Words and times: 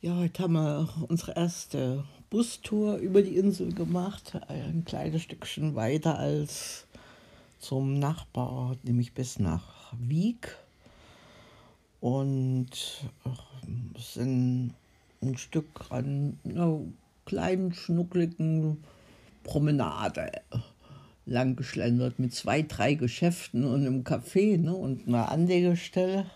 Ja, 0.00 0.14
heute 0.14 0.44
haben 0.44 0.52
wir 0.52 0.88
unsere 1.08 1.34
erste 1.34 2.04
Bustour 2.30 2.98
über 2.98 3.20
die 3.20 3.36
Insel 3.36 3.74
gemacht. 3.74 4.40
Ein 4.46 4.84
kleines 4.84 5.22
Stückchen 5.22 5.74
weiter 5.74 6.16
als 6.16 6.86
zum 7.58 7.98
Nachbar, 7.98 8.76
nämlich 8.84 9.12
bis 9.12 9.40
nach 9.40 9.92
Wieg. 9.98 10.56
Und 11.98 12.68
äh, 13.24 14.00
sind 14.00 14.74
ein 15.20 15.36
Stück 15.36 15.86
an 15.90 16.38
einer 16.44 16.78
kleinen, 17.26 17.74
schnuckligen 17.74 18.84
Promenade 19.42 20.30
lang 21.26 21.56
geschlendert 21.56 22.20
mit 22.20 22.32
zwei, 22.32 22.62
drei 22.62 22.94
Geschäften 22.94 23.64
und 23.64 23.84
einem 23.84 24.04
Café 24.04 24.58
ne, 24.58 24.76
und 24.76 25.08
einer 25.08 25.32
Anlegestelle. 25.32 26.26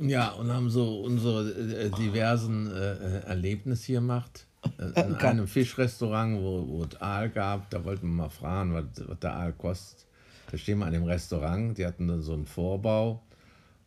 Ja, 0.00 0.30
und 0.30 0.50
haben 0.50 0.70
so 0.70 1.00
unsere 1.02 1.50
äh, 1.50 1.90
diversen 1.90 2.70
äh, 2.72 3.20
Erlebnisse 3.20 3.86
hier 3.86 4.00
gemacht. 4.00 4.46
Äh, 4.78 5.00
in 5.00 5.14
einem 5.16 5.46
Fischrestaurant, 5.46 6.40
wo, 6.40 6.66
wo 6.68 6.84
es 6.84 7.00
Aal 7.00 7.28
gab, 7.30 7.68
da 7.70 7.84
wollten 7.84 8.08
wir 8.08 8.14
mal 8.14 8.28
fragen, 8.30 8.74
was, 8.74 8.84
was 9.06 9.18
der 9.20 9.34
Aal 9.34 9.52
kostet. 9.52 10.06
Da 10.50 10.58
stehen 10.58 10.78
wir 10.78 10.86
an 10.86 10.92
dem 10.92 11.04
Restaurant, 11.04 11.76
die 11.76 11.86
hatten 11.86 12.08
dann 12.08 12.22
so 12.22 12.32
einen 12.32 12.46
Vorbau 12.46 13.22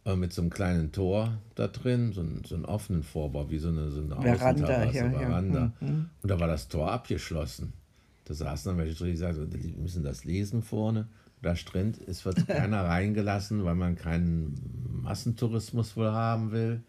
äh, 0.05 0.15
mit 0.15 0.33
so 0.33 0.41
einem 0.41 0.51
kleinen 0.51 0.91
Tor 0.91 1.37
da 1.55 1.67
drin, 1.67 2.13
so 2.13 2.21
einen, 2.21 2.43
so 2.45 2.55
einen 2.55 2.65
offenen 2.65 3.03
Vorbau, 3.03 3.49
wie 3.49 3.57
so 3.57 3.69
eine, 3.69 3.89
so 3.89 4.01
eine 4.01 4.37
Veranda. 4.37 4.85
Ja, 4.85 5.09
Veranda. 5.09 5.59
Ja. 5.81 5.87
Mhm. 5.87 6.09
Und 6.21 6.29
da 6.29 6.39
war 6.39 6.47
das 6.47 6.67
Tor 6.67 6.91
abgeschlossen. 6.91 7.73
Da 8.25 8.33
saßen 8.33 8.71
dann 8.71 8.77
welche 8.77 8.95
drin, 8.95 9.11
die 9.11 9.17
sagten, 9.17 9.49
die 9.49 9.73
müssen 9.77 10.03
das 10.03 10.23
lesen 10.23 10.61
vorne 10.61 11.07
da 11.43 11.53
drin 11.53 11.93
ist, 12.07 12.25
wird 12.25 12.47
keiner 12.47 12.85
reingelassen, 12.85 13.63
weil 13.63 13.75
man 13.75 13.95
keinen 13.95 15.01
Massentourismus 15.03 15.95
wohl 15.95 16.11
haben 16.11 16.51
will. 16.51 16.81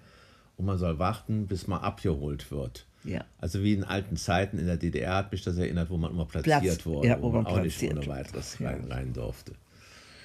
Und 0.57 0.67
man 0.67 0.79
soll 0.79 0.99
warten, 0.99 1.47
bis 1.47 1.67
man 1.67 1.81
abgeholt 1.81 2.51
wird. 2.53 2.87
Ja. 3.05 3.25
Also 3.39 3.63
wie 3.63 3.75
in 3.75 3.85
alten 3.85 4.17
Zeiten 4.17 4.59
in 4.59 4.67
der 4.67 4.77
DDR 4.77 5.17
hat 5.17 5.33
mich 5.33 5.43
das 5.43 5.59
erinnert, 5.59 5.91
wo 5.91 5.97
man 5.97 6.11
immer 6.11 6.25
platziert 6.25 6.63
Platz, 6.63 6.87
wurde, 6.87 7.09
ja, 7.09 7.21
wo, 7.21 7.31
man 7.31 7.45
auch 7.47 7.61
nicht 7.61 7.83
ohne 7.83 8.07
weiteres 8.07 8.59
ja. 8.59 8.71
rein, 8.71 8.85
rein, 8.91 9.13
durfte. 9.13 9.53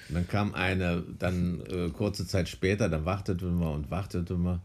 Und 0.08 0.14
dann 0.14 0.28
kam 0.28 0.54
eine, 0.54 1.04
dann 1.18 1.62
äh, 1.66 1.90
kurze 1.90 2.26
Zeit 2.26 2.48
später, 2.48 2.88
dann 2.88 3.04
warteten 3.04 3.60
wir 3.60 3.70
und 3.70 3.90
warteten 3.90 4.42
wir. 4.42 4.60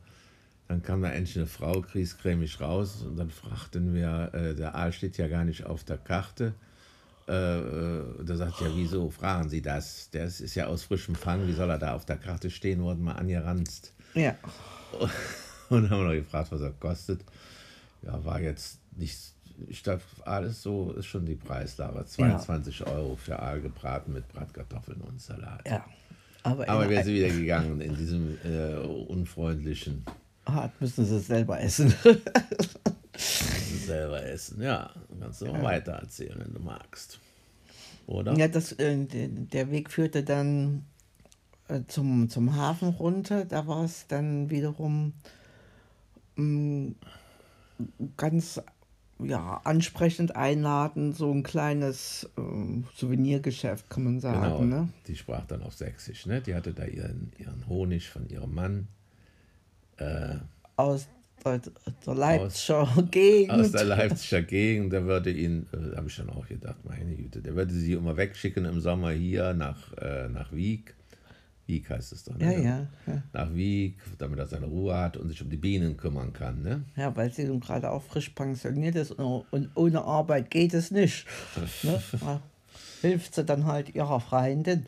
Dann 0.67 0.81
kam 0.81 1.01
da 1.01 1.09
endlich 1.09 1.37
eine 1.37 1.45
Frau 1.45 1.81
kriescremig 1.81 2.59
raus 2.59 3.03
und 3.05 3.17
dann 3.17 3.29
fragten 3.29 3.93
wir, 3.93 4.31
äh, 4.33 4.55
der 4.55 4.75
Aal 4.75 4.93
steht 4.93 5.17
ja 5.17 5.27
gar 5.27 5.43
nicht 5.43 5.65
auf 5.65 5.83
der 5.83 5.97
Karte. 5.97 6.53
Äh, 7.27 7.59
äh, 7.59 8.23
da 8.23 8.35
sagt 8.35 8.61
ja, 8.61 8.67
wieso 8.75 9.09
fragen 9.09 9.49
Sie 9.49 9.61
das? 9.61 10.09
Der 10.11 10.25
ist 10.25 10.55
ja 10.55 10.67
aus 10.67 10.83
frischem 10.83 11.15
Fang, 11.15 11.47
wie 11.47 11.53
soll 11.53 11.69
er 11.69 11.79
da 11.79 11.95
auf 11.95 12.05
der 12.05 12.17
Karte 12.17 12.51
stehen, 12.51 12.81
wurden 12.81 13.03
mal 13.03 13.13
angeranzt. 13.13 13.93
Ja. 14.13 14.35
Und 15.69 15.89
haben 15.89 16.01
wir 16.01 16.07
noch 16.07 16.23
gefragt, 16.23 16.51
was 16.51 16.61
er 16.61 16.71
kostet. 16.71 17.21
Ja, 18.03 18.23
war 18.23 18.39
jetzt 18.39 18.79
nicht, 18.95 19.17
ich 19.67 19.81
dachte, 19.81 20.03
alles 20.23 20.61
so 20.61 20.91
ist 20.91 21.07
schon 21.07 21.25
die 21.25 21.35
Preislage. 21.35 22.05
22 22.05 22.79
ja. 22.79 22.87
Euro 22.87 23.15
für 23.15 23.39
Aal 23.39 23.61
gebraten 23.61 24.13
mit 24.13 24.27
Bratkartoffeln 24.27 25.01
und 25.01 25.19
Salat. 25.19 25.67
Ja. 25.67 25.83
Aber, 26.43 26.69
Aber 26.69 26.87
wäre 26.87 27.03
sie 27.03 27.15
wieder 27.15 27.29
gegangen 27.29 27.81
in 27.81 27.95
diesem 27.95 28.37
äh, 28.43 28.75
unfreundlichen. 28.75 30.05
Hart 30.45 30.79
müssen 30.79 31.03
sie 31.03 31.15
es 31.15 31.25
selber 31.25 31.59
essen. 31.59 31.91
selber 33.85 34.23
essen, 34.25 34.61
ja. 34.61 34.91
Kannst 35.19 35.41
du 35.41 35.45
ja. 35.45 35.61
weiter 35.61 35.93
erzählen, 35.93 36.39
wenn 36.39 36.53
du 36.53 36.59
magst. 36.59 37.19
Oder? 38.07 38.37
Ja, 38.37 38.47
das, 38.47 38.73
äh, 38.73 39.05
der 39.05 39.71
Weg 39.71 39.89
führte 39.89 40.23
dann 40.23 40.85
äh, 41.67 41.81
zum, 41.87 42.29
zum 42.29 42.55
Hafen 42.55 42.89
runter. 42.89 43.45
Da 43.45 43.67
war 43.67 43.83
es 43.83 44.07
dann 44.07 44.49
wiederum 44.49 45.13
mh, 46.35 46.43
mm, 46.43 46.95
ganz 48.17 48.61
ja, 49.19 49.61
ansprechend 49.63 50.35
einladend, 50.35 51.15
so 51.15 51.31
ein 51.31 51.43
kleines 51.43 52.29
äh, 52.37 52.83
Souvenirgeschäft, 52.95 53.89
kann 53.89 54.03
man 54.03 54.19
sagen. 54.19 54.41
Genau, 54.41 54.61
ne? 54.63 54.89
die 55.07 55.15
sprach 55.15 55.45
dann 55.45 55.63
auf 55.63 55.73
Sächsisch, 55.73 56.25
ne? 56.25 56.41
Die 56.41 56.53
hatte 56.53 56.73
da 56.73 56.85
ihren, 56.85 57.31
ihren 57.37 57.65
Honig 57.67 58.09
von 58.09 58.27
ihrem 58.27 58.53
Mann. 58.53 58.87
Äh, 59.97 60.35
aus 60.75 61.07
der 61.43 62.13
Leipziger 62.15 62.81
aus, 62.81 63.11
Gegend. 63.11 63.51
Aus 63.51 63.71
der 63.71 63.83
Leipziger 63.83 64.41
Gegend, 64.41 64.93
der 64.93 65.05
würde 65.05 65.31
ihn, 65.31 65.67
äh, 65.73 65.95
habe 65.95 66.07
ich 66.07 66.15
dann 66.15 66.29
auch 66.29 66.47
gedacht, 66.47 66.77
meine 66.83 67.15
Güte, 67.15 67.41
der 67.41 67.55
würde 67.55 67.73
sie 67.73 67.93
immer 67.93 68.17
wegschicken 68.17 68.65
im 68.65 68.79
Sommer 68.79 69.11
hier 69.11 69.53
nach, 69.53 69.93
äh, 69.97 70.27
nach 70.29 70.51
Wieg. 70.51 70.95
Wieg 71.67 71.89
heißt 71.89 72.13
es 72.13 72.23
doch, 72.23 72.37
ne? 72.37 72.53
Ja, 72.53 72.59
ja, 72.59 72.87
ja, 73.07 73.23
Nach 73.33 73.53
Wieg, 73.53 73.97
damit 74.19 74.39
er 74.39 74.45
seine 74.45 74.67
Ruhe 74.67 74.95
hat 74.95 75.17
und 75.17 75.29
sich 75.29 75.41
um 75.41 75.49
die 75.49 75.57
Bienen 75.57 75.97
kümmern 75.97 76.31
kann, 76.31 76.61
ne? 76.61 76.83
Ja, 76.95 77.15
weil 77.15 77.31
sie 77.31 77.45
nun 77.45 77.59
gerade 77.59 77.89
auch 77.89 78.03
frisch 78.03 78.29
pensioniert 78.29 78.95
ist 78.95 79.11
und, 79.11 79.69
ohne 79.75 80.03
Arbeit 80.03 80.51
geht 80.51 80.73
es 80.73 80.91
nicht. 80.91 81.25
ne? 81.83 82.01
hilft 83.01 83.35
sie 83.35 83.45
dann 83.45 83.65
halt 83.65 83.93
ihrer 83.93 84.19
Freundin. 84.19 84.85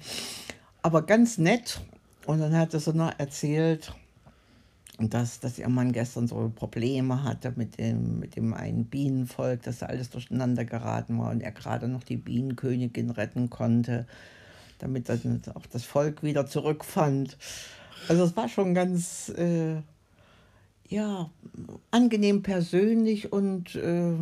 Aber 0.81 1.03
ganz 1.03 1.38
nett. 1.38 1.81
Und 2.25 2.40
dann 2.40 2.56
hat 2.57 2.72
sie 2.72 2.94
noch 2.94 3.18
erzählt, 3.18 3.94
dass, 5.00 5.40
dass 5.40 5.59
ihr 5.59 5.69
Mann 5.69 5.91
gestern 5.91 6.28
so 6.28 6.52
Probleme 6.53 7.24
hatte 7.24 7.53
mit 7.56 7.78
dem, 7.78 8.19
mit 8.19 8.35
dem 8.35 8.53
einen 8.53 8.85
Bienenvolk, 8.85 9.62
dass 9.63 9.80
da 9.80 9.85
alles 9.88 10.09
durcheinander 10.09 10.66
geraten 10.66 11.19
war 11.19 11.31
und 11.31 11.41
er 11.41 11.52
gerade 11.52 11.88
noch 11.88 12.03
die 12.03 12.18
Bienenkönigin 12.18 13.12
retten 13.12 13.50
konnte, 13.50 14.07
damit 14.80 15.09
dann 15.09 15.41
auch 15.53 15.66
das 15.68 15.84
Volk 15.84 16.24
wieder 16.24 16.47
zurückfand. 16.47 17.38
Also 18.07 18.24
es 18.24 18.36
war 18.36 18.50
schon 18.50 18.74
ganz 18.74 19.30
äh, 19.30 19.81
ja, 20.88 21.30
angenehm 21.91 22.41
persönlich 22.41 23.31
und 23.31 23.75
äh, 23.75 24.13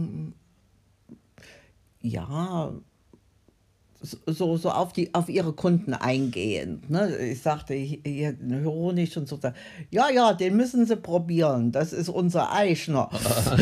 ja, 2.01 2.73
so, 4.25 4.57
so 4.57 4.71
auf, 4.71 4.93
die, 4.93 5.13
auf 5.13 5.29
ihre 5.29 5.53
Kunden 5.53 5.93
eingehend. 5.93 6.89
Ne? 6.89 7.17
Ich 7.17 7.41
sagte 7.41 7.73
hier 7.73 8.37
Honig 8.63 9.17
und 9.17 9.27
so. 9.27 9.39
Ja, 9.91 10.09
ja, 10.09 10.33
den 10.33 10.55
müssen 10.55 10.85
sie 10.85 10.95
probieren. 10.95 11.71
Das 11.71 11.93
ist 11.93 12.09
unser 12.09 12.53
Eichner. 12.53 13.09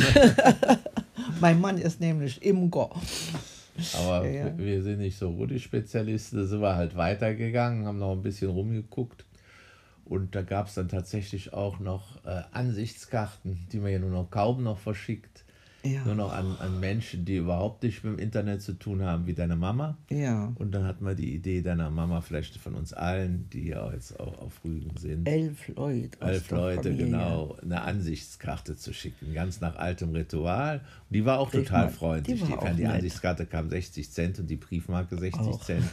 mein 1.39 1.59
Mann 1.59 1.77
ist 1.77 1.99
nämlich 1.99 2.43
Imker. 2.43 2.89
Aber 3.97 4.27
ja. 4.27 4.57
wir 4.57 4.83
sind 4.83 4.99
nicht 4.99 5.17
so 5.17 5.29
Honig-Spezialisten. 5.29 6.37
Da 6.37 6.45
sind 6.45 6.61
wir 6.61 6.75
halt 6.75 6.95
weitergegangen, 6.95 7.87
haben 7.87 7.99
noch 7.99 8.11
ein 8.11 8.21
bisschen 8.21 8.49
rumgeguckt. 8.49 9.25
Und 10.05 10.35
da 10.35 10.41
gab 10.41 10.67
es 10.67 10.75
dann 10.75 10.89
tatsächlich 10.89 11.53
auch 11.53 11.79
noch 11.79 12.23
äh, 12.25 12.41
Ansichtskarten, 12.51 13.67
die 13.71 13.79
man 13.79 13.91
ja 13.91 13.99
nur 13.99 14.11
noch 14.11 14.29
kaum 14.29 14.61
noch 14.63 14.77
verschickt 14.77 15.43
ja. 15.85 16.05
Nur 16.05 16.15
noch 16.15 16.31
an, 16.31 16.55
an 16.59 16.79
Menschen, 16.79 17.25
die 17.25 17.37
überhaupt 17.37 17.83
nichts 17.83 18.03
mit 18.03 18.13
dem 18.13 18.19
Internet 18.19 18.61
zu 18.61 18.73
tun 18.73 19.01
haben, 19.01 19.27
wie 19.27 19.33
deine 19.33 19.57
Mama. 19.57 19.97
Ja. 20.09 20.53
Und 20.55 20.73
dann 20.73 20.85
hatten 20.85 21.05
wir 21.05 21.13
die 21.13 21.35
Idee 21.35 21.61
deiner 21.61 21.89
Mama, 21.89 22.21
vielleicht 22.21 22.55
von 22.57 22.75
uns 22.75 22.93
allen, 22.93 23.49
die 23.51 23.67
ja 23.67 23.91
jetzt 23.91 24.17
auch 24.19 24.39
auf 24.39 24.63
Rügen 24.63 24.95
sind. 24.97 25.27
Elf 25.27 25.67
Leute. 25.75 26.21
Elf 26.21 26.49
Leute, 26.51 26.83
Familie. 26.83 27.05
genau. 27.05 27.57
Eine 27.61 27.81
Ansichtskarte 27.81 28.77
zu 28.77 28.93
schicken, 28.93 29.33
ganz 29.33 29.59
nach 29.59 29.75
altem 29.75 30.11
Ritual. 30.11 30.77
Und 31.09 31.13
die 31.15 31.25
war 31.25 31.39
auch 31.39 31.51
total 31.51 31.89
freundlich. 31.89 32.41
Die, 32.41 32.47
die, 32.47 32.75
die 32.77 32.85
Ansichtskarte 32.85 33.45
kam 33.45 33.69
60 33.69 34.09
Cent 34.09 34.39
und 34.39 34.47
die 34.47 34.55
Briefmarke 34.55 35.17
60 35.17 35.41
auch. 35.41 35.63
Cent. 35.65 35.83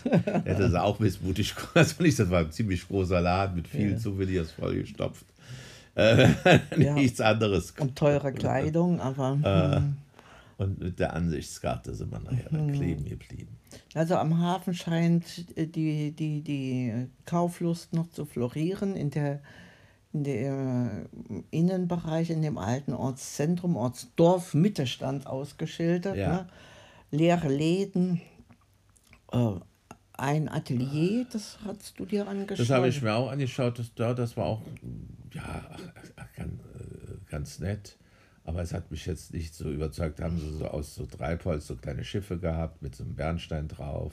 Hätte 0.44 0.70
sie 0.70 0.80
auch 0.80 0.98
missmutig. 1.00 1.54
Also 1.74 2.02
nicht, 2.02 2.18
das 2.18 2.28
war 2.30 2.40
ein 2.40 2.52
ziemlich 2.52 2.86
großer 2.86 3.20
Laden 3.20 3.56
mit 3.56 3.68
vielen 3.68 3.92
ja. 3.92 3.98
Souvenirs 3.98 4.50
vollgestopft. 4.52 5.24
Äh, 5.94 6.28
nichts 6.76 7.18
ja. 7.18 7.26
anderes. 7.26 7.72
Und 7.78 7.96
teure 7.96 8.32
Kleidung, 8.32 9.00
aber. 9.00 9.38
Äh, 9.42 9.76
hm. 9.76 9.96
und 10.58 10.80
mit 10.80 10.98
der 11.00 11.14
Ansichtskarte 11.14 11.94
sind 11.94 12.12
wir 12.12 12.20
nachher 12.20 12.48
dann 12.50 12.68
hm. 12.68 12.74
kleben 12.74 13.04
geblieben. 13.04 13.56
Also 13.94 14.16
am 14.16 14.38
Hafen 14.38 14.74
scheint 14.74 15.46
die, 15.56 16.12
die, 16.12 16.42
die 16.42 17.08
Kauflust 17.24 17.92
noch 17.92 18.10
zu 18.10 18.24
florieren 18.24 18.96
in 18.96 19.10
der 19.10 19.40
in 20.12 20.24
der 20.24 21.06
Innenbereich, 21.50 22.30
in 22.30 22.42
dem 22.42 22.58
alten 22.58 22.94
Ortszentrum, 22.94 23.76
Ortsdorf, 23.76 24.54
Mittelstand 24.54 25.26
ausgeschildert. 25.26 26.16
Ja. 26.16 26.32
Ne? 26.32 26.48
Leere 27.12 27.48
Läden, 27.48 28.20
äh, 29.32 29.52
ein 30.12 30.48
Atelier, 30.48 31.26
das 31.32 31.58
hast 31.64 31.98
du 31.98 32.04
dir 32.04 32.28
angeschaut? 32.28 32.60
Das 32.60 32.70
habe 32.74 32.88
ich 32.88 33.00
mir 33.00 33.14
auch 33.14 33.30
angeschaut. 33.30 33.78
Das, 33.78 33.94
das 33.94 34.36
war 34.36 34.46
auch 34.46 34.62
ja, 35.40 35.76
ganz, 36.36 36.52
äh, 36.52 37.30
ganz 37.30 37.58
nett. 37.58 37.96
Aber 38.44 38.62
es 38.62 38.72
hat 38.72 38.90
mich 38.90 39.06
jetzt 39.06 39.32
nicht 39.32 39.54
so 39.54 39.70
überzeugt. 39.70 40.18
Da 40.18 40.24
haben 40.24 40.38
sie 40.38 40.56
so 40.56 40.66
aus 40.66 40.94
so 40.94 41.06
Treibholz 41.06 41.66
so 41.66 41.76
kleine 41.76 42.04
Schiffe 42.04 42.38
gehabt 42.38 42.82
mit 42.82 42.94
so 42.94 43.04
einem 43.04 43.14
Bernstein 43.14 43.68
drauf. 43.68 44.12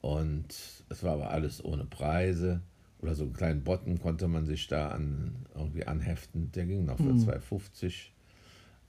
Und 0.00 0.46
es 0.88 1.02
war 1.02 1.14
aber 1.14 1.30
alles 1.30 1.64
ohne 1.64 1.84
Preise. 1.84 2.60
Oder 3.00 3.14
so 3.14 3.24
einen 3.24 3.32
kleinen 3.32 3.64
Botten 3.64 4.00
konnte 4.00 4.28
man 4.28 4.46
sich 4.46 4.68
da 4.68 4.88
an, 4.88 5.34
irgendwie 5.54 5.86
anheften. 5.86 6.52
Der 6.52 6.66
ging 6.66 6.84
noch 6.84 6.96
für 6.96 7.02
mhm. 7.04 7.28
2,50. 7.28 8.10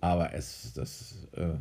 Aber 0.02 0.34
es, 0.34 0.74
das, 0.74 1.28
äh, 1.34 1.56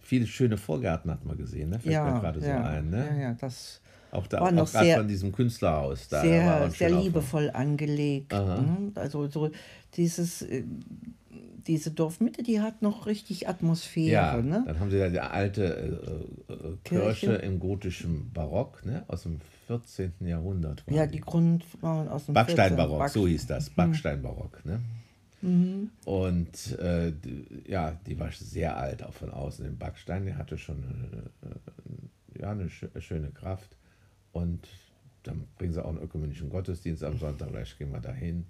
viele 0.00 0.26
schöne 0.26 0.56
Vorgärten 0.56 1.10
hat 1.10 1.24
man 1.24 1.36
gesehen, 1.36 1.70
ne? 1.70 1.80
Fällt 1.80 1.92
ja, 1.92 2.04
mir 2.04 2.20
gerade 2.20 2.40
ja, 2.40 2.62
so 2.62 2.68
ein, 2.68 2.90
ne? 2.90 3.06
Ja, 3.06 3.16
ja, 3.16 3.34
das 3.34 3.80
Auch 4.16 4.26
da 4.26 4.40
war 4.40 4.48
auch 4.48 4.52
noch 4.52 4.70
gerade 4.72 4.84
sehr, 4.86 4.96
von 4.98 5.08
diesem 5.08 5.32
Künstlerhaus 5.32 6.08
da. 6.08 6.20
sehr, 6.22 6.70
sehr 6.70 6.90
liebevoll 6.90 7.50
angelegt. 7.50 8.32
Aha. 8.34 8.60
Ne? 8.60 8.92
Also 8.94 9.28
so 9.28 9.50
dieses, 9.94 10.42
äh, 10.42 10.64
diese 11.66 11.90
Dorfmitte, 11.90 12.42
die 12.42 12.60
hat 12.60 12.80
noch 12.82 13.06
richtig 13.06 13.48
Atmosphäre. 13.48 14.12
Ja, 14.12 14.36
Ne? 14.40 14.62
dann 14.66 14.78
haben 14.80 14.90
sie 14.90 14.98
da 14.98 15.08
die 15.08 15.20
alte 15.20 15.64
äh, 16.48 16.52
äh, 16.52 16.56
Kirche 16.84 17.26
Kirche. 17.26 17.32
im 17.42 17.58
gotischen 17.58 18.30
Barock, 18.32 18.84
ne? 18.86 19.04
aus 19.08 19.24
dem 19.24 19.40
14. 19.66 20.12
Jahrhundert. 20.20 20.84
Ja, 20.88 21.06
die. 21.06 21.12
die 21.16 21.20
Grund 21.20 21.64
waren 21.82 22.08
aus 22.08 22.26
dem 22.26 22.34
Backsteinbarock, 22.34 22.98
14. 23.10 23.20
so 23.22 23.26
hieß 23.28 23.46
das, 23.48 23.70
Backsteinbarock. 23.70 24.64
Ne? 24.64 24.80
Mhm. 25.42 25.90
Und 26.04 26.78
äh, 26.78 27.12
die, 27.12 27.46
ja, 27.68 27.92
die 28.06 28.18
war 28.18 28.30
sehr 28.32 28.76
alt, 28.76 29.02
auch 29.02 29.12
von 29.12 29.30
außen. 29.30 29.64
Den 29.64 29.76
Backstein, 29.76 30.24
der 30.24 30.38
hatte 30.38 30.56
schon 30.56 30.82
äh, 31.42 31.46
äh, 31.48 32.42
ja, 32.42 32.52
eine 32.52 32.66
schö- 32.66 33.00
schöne 33.00 33.30
Kraft. 33.30 33.75
Und 34.36 34.68
dann 35.22 35.46
bringen 35.56 35.72
sie 35.72 35.82
auch 35.82 35.88
einen 35.88 36.02
ökumenischen 36.02 36.50
Gottesdienst 36.50 37.02
am 37.02 37.16
Sonntag. 37.16 37.48
Vielleicht 37.48 37.78
gehen 37.78 37.90
wir 37.90 38.00
dahin, 38.00 38.44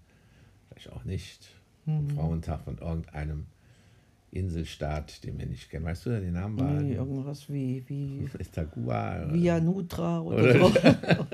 vielleicht 0.69 0.93
auch 0.93 1.05
nicht. 1.05 1.49
Mhm. 1.85 2.11
Frauentag 2.11 2.62
von 2.62 2.79
irgendeinem 2.79 3.47
Inselstaat, 4.33 5.23
den 5.23 5.38
wir 5.38 5.47
nicht 5.47 5.71
kennen. 5.71 5.85
Weißt 5.85 6.06
du, 6.06 6.21
den 6.21 6.33
Namen 6.33 6.59
war? 6.59 6.73
Nee, 6.73 6.94
irgendwas 6.94 7.49
wie, 7.49 7.85
wie 7.87 8.29
Tagua? 8.53 9.33
Via 9.33 9.61
Nutra 9.61 10.21
oder, 10.21 10.59
so. 10.59 10.73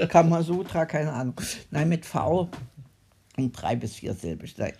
Kamasutra, 0.08 0.84
keine 0.84 1.12
Ahnung. 1.12 1.40
Nein, 1.70 1.88
mit 1.88 2.05
V 2.05 2.50
und 3.38 3.52
drei 3.52 3.76
bis 3.76 3.94
vier 3.94 4.12
silbig. 4.12 4.58
Naja. 4.58 4.75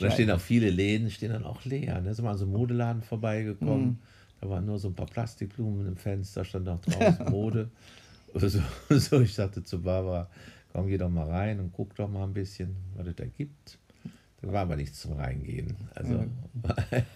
Da 0.00 0.10
stehen 0.10 0.30
auch 0.32 0.40
viele 0.40 0.70
Läden, 0.70 1.08
stehen 1.08 1.30
dann 1.30 1.44
auch 1.44 1.64
leer. 1.64 2.00
Ne? 2.00 2.12
Sind 2.12 2.24
wir 2.24 2.30
an 2.32 2.36
so 2.36 2.44
einem 2.44 2.54
Modeladen 2.54 3.02
vorbeigekommen. 3.02 3.86
Mhm. 3.86 3.98
Da 4.40 4.50
waren 4.50 4.66
nur 4.66 4.80
so 4.80 4.88
ein 4.88 4.94
paar 4.94 5.06
Plastikblumen 5.06 5.86
im 5.86 5.96
Fenster, 5.96 6.44
stand 6.44 6.68
auch 6.68 6.80
draußen 6.80 7.26
Mode. 7.30 7.70
So, 8.34 8.60
so, 8.90 9.20
ich 9.20 9.34
sagte 9.34 9.62
zu 9.62 9.80
Barbara, 9.82 10.28
komm, 10.72 10.86
geh 10.88 10.98
doch 10.98 11.10
mal 11.10 11.28
rein 11.28 11.60
und 11.60 11.72
guck 11.72 11.94
doch 11.94 12.08
mal 12.08 12.24
ein 12.24 12.34
bisschen, 12.34 12.76
was 12.94 13.06
es 13.06 13.16
da 13.16 13.24
gibt. 13.24 13.78
Da 14.42 14.52
war 14.52 14.62
aber 14.62 14.76
nichts 14.76 15.00
zum 15.00 15.12
Reingehen. 15.14 15.74
Also, 15.94 16.12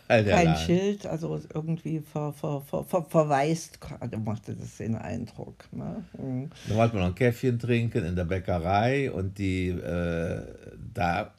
der 0.09 0.25
Kein 0.25 0.47
Laden. 0.47 0.57
Schild, 0.57 1.07
also 1.07 1.39
irgendwie 1.53 2.01
ver, 2.01 2.33
ver, 2.33 2.63
ver, 2.63 2.85
ver, 2.85 3.03
verwaist, 3.05 3.81
gerade 3.81 4.17
machte 4.17 4.55
das 4.55 4.79
den 4.79 4.95
Eindruck. 4.95 5.65
Ne? 5.73 6.05
Mhm. 6.17 6.51
Dann 6.69 6.77
wollten 6.77 6.95
wir 6.95 7.01
noch 7.01 7.09
ein 7.09 7.15
Käffchen 7.15 7.59
trinken 7.59 8.05
in 8.05 8.17
der 8.17 8.25
Bäckerei 8.25 9.13
und 9.13 9.37
die 9.39 9.69
äh, 9.69 10.43
da 10.95 11.35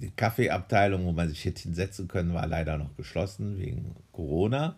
die 0.00 0.10
Kaffeeabteilung, 0.10 1.04
wo 1.04 1.12
man 1.12 1.28
sich 1.28 1.44
hätte 1.44 1.62
hinsetzen 1.62 2.08
können, 2.08 2.32
war 2.32 2.46
leider 2.46 2.78
noch 2.78 2.96
geschlossen 2.96 3.58
wegen 3.58 3.96
Corona. 4.12 4.76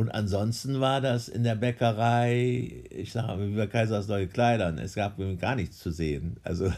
Und 0.00 0.12
ansonsten 0.12 0.78
war 0.78 1.00
das 1.00 1.26
in 1.26 1.42
der 1.42 1.56
Bäckerei, 1.56 2.84
ich 2.88 3.10
sage 3.10 3.26
mal, 3.26 3.50
wie 3.50 3.56
bei 3.56 3.66
Kaisers 3.66 4.06
neue 4.06 4.28
Kleidern, 4.28 4.78
es 4.78 4.94
gab 4.94 5.18
gar 5.40 5.56
nichts 5.56 5.80
zu 5.80 5.90
sehen. 5.90 6.36
Also 6.44 6.72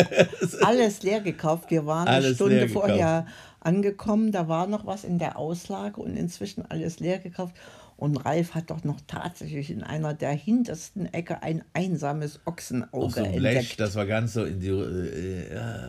Alles 0.62 1.02
leer 1.02 1.22
gekauft. 1.22 1.70
Wir 1.70 1.86
waren 1.86 2.06
eine 2.06 2.34
Stunde 2.34 2.68
vorher 2.68 3.26
angekommen, 3.60 4.32
da 4.32 4.48
war 4.48 4.66
noch 4.66 4.84
was 4.84 5.04
in 5.04 5.18
der 5.18 5.38
Auslage 5.38 5.98
und 5.98 6.14
inzwischen 6.14 6.70
alles 6.70 7.00
leer 7.00 7.18
gekauft. 7.18 7.54
Und 7.96 8.18
Ralf 8.18 8.54
hat 8.54 8.70
doch 8.70 8.84
noch 8.84 9.00
tatsächlich 9.06 9.70
in 9.70 9.82
einer 9.82 10.12
der 10.12 10.32
hintersten 10.32 11.12
Ecke 11.14 11.42
ein 11.42 11.64
einsames 11.72 12.38
Ochsenauge 12.44 12.92
auf 12.92 13.14
so 13.14 13.24
ein 13.24 13.34
Blech, 13.34 13.56
entdeckt. 13.56 13.80
das 13.80 13.94
war 13.94 14.04
ganz 14.04 14.34
so 14.34 14.44
in 14.44 14.60
die 14.60 14.68
äh, 14.68 15.54
ja, 15.54 15.88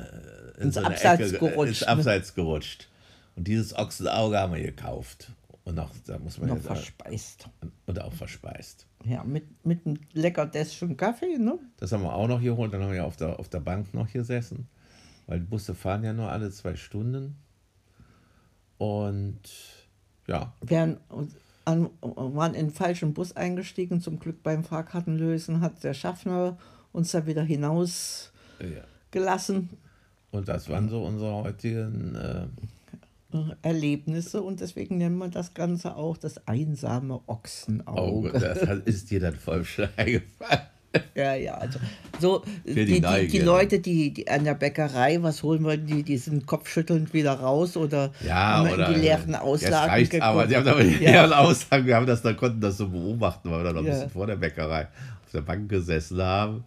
in 0.58 0.64
Ins 0.64 0.76
so 0.76 0.82
Abseits 0.82 1.34
Ecke, 1.34 1.40
gerutscht, 1.40 1.82
Ins? 1.82 1.84
Abseits 1.84 2.34
gerutscht. 2.34 2.88
Und 3.36 3.50
dieses 3.50 3.78
Ochsenauge 3.78 4.40
haben 4.40 4.54
wir 4.54 4.64
gekauft. 4.64 5.30
Und 5.70 5.76
noch, 5.76 5.92
da 6.08 6.18
muss 6.18 6.40
man 6.40 6.50
noch 6.50 6.56
ja 6.56 6.62
sagen, 6.64 6.76
verspeist. 6.78 7.48
und 7.86 8.02
auch 8.02 8.12
verspeist. 8.12 8.88
Ja, 9.06 9.24
mit, 9.24 9.64
mit 9.64 9.86
einem 9.86 10.00
lecker 10.14 10.48
Dässchen 10.48 10.98
Kaffee, 10.98 11.38
ne? 11.38 11.60
Das 11.78 11.92
haben 11.92 12.02
wir 12.02 12.12
auch 12.14 12.28
noch 12.28 12.42
geholt. 12.42 12.74
Dann 12.74 12.82
haben 12.82 12.92
wir 12.92 13.06
auf 13.06 13.18
der, 13.18 13.40
auf 13.40 13.50
der 13.50 13.60
Bank 13.60 13.94
noch 13.94 14.12
gesessen, 14.12 14.68
weil 15.28 15.42
die 15.42 15.46
Busse 15.46 15.76
fahren 15.76 16.04
ja 16.04 16.12
nur 16.12 16.32
alle 16.32 16.50
zwei 16.50 16.76
Stunden. 16.76 17.36
Und 18.80 19.42
ja, 20.26 20.54
Wir 20.62 20.98
an, 21.66 21.90
waren 22.02 22.56
in 22.56 22.68
den 22.68 22.74
falschen 22.74 23.14
Bus 23.14 23.36
eingestiegen. 23.36 24.02
Zum 24.02 24.18
Glück 24.18 24.42
beim 24.42 24.64
Fahrkartenlösen 24.64 25.62
hat 25.62 25.84
der 25.84 25.94
Schaffner 25.94 26.58
uns 26.92 27.12
da 27.12 27.28
wieder 27.28 27.44
hinausgelassen. 27.44 28.32
ja. 29.72 29.78
Und 30.32 30.48
das 30.48 30.68
waren 30.68 30.90
so 30.90 31.04
unsere 31.04 31.32
heutigen. 31.44 32.16
Äh, 32.16 32.44
äh, 32.44 32.48
Erlebnisse 33.62 34.42
und 34.42 34.60
deswegen 34.60 34.98
nennt 34.98 35.18
man 35.18 35.32
das 35.32 35.54
Ganze 35.54 35.96
auch 35.96 36.18
das 36.18 36.48
einsame 36.48 37.20
Ochsenauge. 37.28 38.30
Auge. 38.32 38.32
Das 38.40 38.80
ist 38.86 39.12
dir 39.12 39.20
dann 39.20 39.36
voll 39.36 39.64
eingefallen. 39.98 40.62
Ja, 41.14 41.36
ja, 41.36 41.54
also 41.54 41.78
so 42.20 42.44
die 42.66 42.74
die, 42.86 43.00
die, 43.02 43.28
die. 43.28 43.40
Leute, 43.40 43.78
die, 43.80 44.12
die 44.12 44.28
an 44.28 44.44
der 44.44 44.56
Bäckerei 44.56 45.22
was 45.22 45.44
holen 45.44 45.64
wollten, 45.64 45.86
die, 45.86 46.02
die 46.02 46.18
sind 46.18 46.48
kopfschüttelnd 46.48 47.14
wieder 47.14 47.34
raus 47.34 47.78
oder 47.78 48.12
Ja, 48.26 48.34
haben 48.58 48.72
oder. 48.72 48.88
in 48.88 48.96
die 48.96 49.00
leeren 49.02 49.36
Auslagen 49.36 49.90
reicht's 49.92 50.20
aber. 50.20 50.48
Die 50.48 50.56
haben 50.58 50.68
aber 50.68 50.84
die 50.84 51.04
Ja. 51.04 51.12
leeren 51.12 51.34
Auslagen, 51.34 51.86
wir 51.86 51.96
haben 51.96 52.08
das, 52.08 52.24
da 52.24 52.34
konnten 52.34 52.60
das 52.60 52.78
so 52.78 52.90
beobachten, 52.90 53.52
weil 53.52 53.60
wir 53.60 53.66
da 53.66 53.74
noch 53.74 53.82
ein 53.82 53.86
Ja. 53.86 53.94
bisschen 53.94 54.10
vor 54.10 54.26
der 54.26 54.38
Bäckerei 54.38 54.88
auf 55.30 55.34
der 55.34 55.42
Bank 55.42 55.70
gesessen 55.70 56.20
haben, 56.24 56.64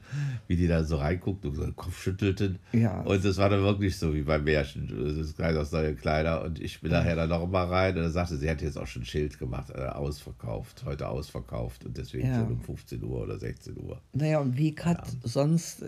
wie 0.47 0.55
die 0.55 0.69
da 0.69 0.85
so 0.85 0.97
reinguckten 0.97 1.51
und 1.51 1.57
so 1.57 1.65
den 1.65 1.75
Kopf 1.75 2.01
schüttelten. 2.01 2.61
Ja. 2.73 3.01
Und 3.01 3.25
das 3.25 3.37
war 3.37 3.49
dann 3.49 3.63
wirklich 3.63 3.99
so 3.99 4.15
wie 4.15 4.23
beim 4.23 4.45
Märchen. 4.45 4.87
Das 4.87 5.17
ist 5.17 5.37
Kleid 5.37 5.57
aus 5.57 5.73
neue 5.73 5.97
Kleider. 5.97 6.45
Und 6.45 6.61
ich 6.61 6.81
bin 6.81 6.93
nachher 6.93 7.17
dann 7.17 7.29
noch 7.29 7.45
mal 7.49 7.67
rein 7.67 7.97
und 7.97 8.05
er 8.05 8.11
sagte, 8.11 8.37
sie 8.37 8.49
hätte 8.49 8.65
jetzt 8.65 8.79
auch 8.79 8.87
schon 8.87 9.03
ein 9.03 9.07
Schild 9.07 9.37
gemacht, 9.41 9.71
äh, 9.75 9.81
ausverkauft, 9.87 10.85
heute 10.85 11.09
ausverkauft 11.09 11.85
und 11.85 11.97
deswegen 11.97 12.29
Ja. 12.29 12.37
schon 12.37 12.53
um 12.53 12.61
15 12.61 13.03
Uhr 13.03 13.23
oder 13.23 13.37
16 13.37 13.77
Uhr. 13.79 14.01
Naja, 14.13 14.39
und 14.39 14.57
Wieg 14.57 14.85
hat 14.85 15.09
sonst 15.25 15.83
äh, 15.83 15.87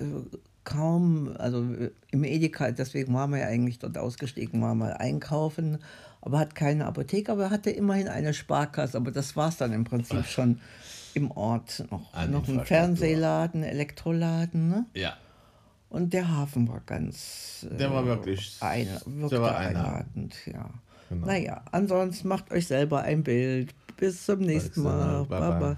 kaum, 0.65 1.29
also 1.39 1.65
im 2.11 2.25
Edeka, 2.25 2.73
deswegen 2.73 3.15
waren 3.15 3.31
wir 3.31 3.39
ja 3.39 3.47
eigentlich 3.47 3.79
dort 3.79 3.97
ausgestiegen, 3.99 4.61
waren 4.63 4.79
mal 4.79 4.95
einkaufen, 4.95 5.79
aber 6.23 6.41
hat 6.41 6.55
keine 6.57 6.87
Apotheke, 6.87 7.31
aber 7.31 7.45
er 7.45 7.51
hatte 7.51 7.71
immerhin 7.71 8.09
eine 8.09 8.35
Sparkasse, 8.35 8.97
aber 8.97 9.13
das 9.13 9.37
war 9.37 9.51
es 9.51 9.59
dann 9.59 9.73
im 9.73 9.85
Prinzip 9.85 10.25
schon 10.25 10.59
im 11.15 11.31
Ort. 11.31 11.85
Noch, 11.91 12.13
An 12.13 12.31
noch 12.31 12.49
ein. 12.49 12.65
Fernsehladen, 12.65 13.63
Elektroladen, 13.63 14.69
ne? 14.69 14.87
Ja. 14.95 15.15
Und 15.89 16.13
der 16.13 16.29
Hafen 16.29 16.69
war 16.69 16.81
ganz. 16.85 17.67
Der 17.71 17.93
war 17.93 18.05
wirklich- 18.05 18.57
Ein, 18.61 18.87
der 18.87 19.01
wirkte 19.07 19.41
war 19.43 19.57
einladend. 19.59 20.35
ja. 20.47 20.69
Genau. 21.09 21.27
Naja, 21.27 21.63
ansonsten 21.71 22.29
macht 22.29 22.51
euch 22.51 22.67
selber 22.67 23.03
ein 23.03 23.23
Bild. 23.23 23.75
Bis 23.97 24.25
zum 24.25 24.41
nächsten. 24.41 24.83
Mal. 24.83 25.25
Bye, 25.25 25.39
bye. 25.39 25.51
Baba. 25.51 25.77